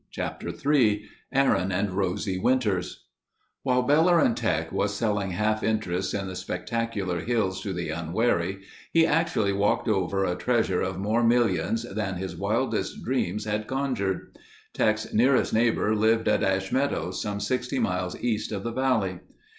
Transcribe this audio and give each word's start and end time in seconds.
Chapter 0.09 0.49
III 0.73 1.03
Aaron 1.31 1.71
and 1.71 1.91
Rosie 1.91 2.39
Winters 2.39 3.05
While 3.61 3.83
Bellerin' 3.83 4.33
Teck 4.33 4.71
was 4.71 4.95
selling 4.95 5.29
half 5.29 5.61
interests 5.61 6.15
in 6.15 6.25
the 6.25 6.35
spectacular 6.35 7.19
hills 7.23 7.61
to 7.61 7.71
the 7.71 7.89
unwary, 7.91 8.61
he 8.91 9.05
actually 9.05 9.53
walked 9.53 9.87
over 9.87 10.25
a 10.25 10.33
treasure 10.33 10.81
of 10.81 10.97
more 10.97 11.23
millions 11.23 11.83
than 11.83 12.15
his 12.15 12.35
wildest 12.35 13.03
dreams 13.03 13.45
had 13.45 13.67
conjured. 13.67 14.39
Teck's 14.73 15.13
nearest 15.13 15.53
neighbor 15.53 15.95
lived 15.95 16.27
at 16.27 16.41
Ash 16.41 16.71
Meadows 16.71 17.23
about 17.23 17.43
60 17.43 17.77
miles 17.77 18.19
east 18.21 18.51
of 18.51 18.63
the 18.63 18.73
valley. 18.73 19.19